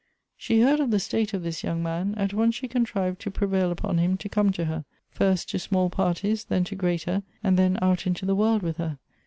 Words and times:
She 0.35 0.61
heard 0.61 0.79
of 0.79 0.89
the 0.89 0.99
state 0.99 1.31
of 1.35 1.43
this 1.43 1.63
young 1.63 1.83
man. 1.83 2.15
At 2.17 2.33
once 2.33 2.55
she 2.55 2.67
contrived'to 2.67 3.29
prevail 3.29 3.69
upon 3.69 3.99
him 3.99 4.17
to 4.17 4.29
come 4.29 4.51
to 4.53 4.65
her, 4.65 4.83
first 5.11 5.47
to 5.51 5.59
small 5.59 5.91
parties, 5.91 6.45
then 6.45 6.63
to 6.63 6.75
greater, 6.75 7.21
and 7.43 7.55
then 7.55 7.77
out 7.83 8.07
into 8.07 8.25
the 8.25 8.33
world 8.35 8.63
with 8.63 8.77
her. 8.77 8.97